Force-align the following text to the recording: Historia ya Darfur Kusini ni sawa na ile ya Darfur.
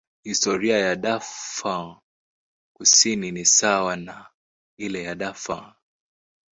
Historia 0.23 0.77
ya 0.77 0.95
Darfur 0.95 2.01
Kusini 2.73 3.31
ni 3.31 3.45
sawa 3.45 3.95
na 3.95 4.27
ile 4.77 5.03
ya 5.03 5.15
Darfur. 5.15 5.75